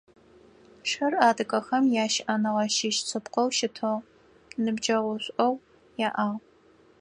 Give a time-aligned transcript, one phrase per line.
[0.89, 4.05] Шыр адыгэхэм ящыӏэныгъэ щыщ шъыпкъэу щытыгъ,
[4.63, 5.53] ныбджэгъушӏоу
[6.07, 6.37] яӏагъ.